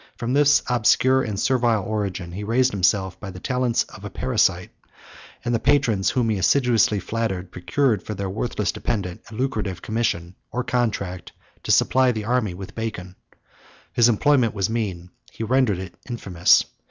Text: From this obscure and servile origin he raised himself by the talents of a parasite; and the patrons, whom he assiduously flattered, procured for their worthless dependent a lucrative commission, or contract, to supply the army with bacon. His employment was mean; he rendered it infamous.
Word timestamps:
From 0.17 0.33
this 0.33 0.63
obscure 0.67 1.21
and 1.21 1.39
servile 1.39 1.83
origin 1.83 2.31
he 2.31 2.43
raised 2.43 2.71
himself 2.71 3.19
by 3.19 3.29
the 3.29 3.39
talents 3.39 3.83
of 3.83 4.03
a 4.03 4.09
parasite; 4.09 4.71
and 5.45 5.53
the 5.53 5.59
patrons, 5.59 6.09
whom 6.09 6.29
he 6.29 6.39
assiduously 6.39 6.99
flattered, 6.99 7.51
procured 7.51 8.01
for 8.01 8.15
their 8.15 8.27
worthless 8.27 8.71
dependent 8.71 9.21
a 9.29 9.35
lucrative 9.35 9.83
commission, 9.83 10.33
or 10.51 10.63
contract, 10.63 11.33
to 11.61 11.71
supply 11.71 12.11
the 12.11 12.25
army 12.25 12.55
with 12.55 12.73
bacon. 12.73 13.15
His 13.93 14.09
employment 14.09 14.55
was 14.55 14.71
mean; 14.71 15.11
he 15.31 15.43
rendered 15.43 15.77
it 15.77 15.93
infamous. 16.09 16.65